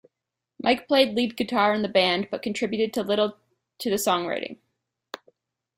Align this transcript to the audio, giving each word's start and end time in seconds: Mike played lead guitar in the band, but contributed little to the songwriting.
Mike 0.59 0.87
played 0.87 1.13
lead 1.13 1.37
guitar 1.37 1.75
in 1.75 1.83
the 1.83 1.87
band, 1.87 2.27
but 2.31 2.41
contributed 2.41 2.97
little 3.05 3.37
to 3.77 3.87
the 3.91 3.97
songwriting. 3.97 4.57